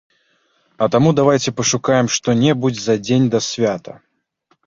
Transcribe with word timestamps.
А 0.83 0.87
таму 0.93 1.09
давайце 1.19 1.51
пашукаем 1.59 2.09
што-небудзь 2.15 2.81
за 2.87 2.95
дзень 3.05 3.27
да 3.35 3.39
свята. 3.49 3.93